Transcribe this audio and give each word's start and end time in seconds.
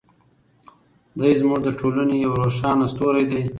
دی 1.19 1.31
زموږ 1.41 1.59
د 1.63 1.69
ټولنې 1.79 2.15
یو 2.25 2.33
روښانه 2.43 2.85
ستوری 2.91 3.25
دی. 3.31 3.41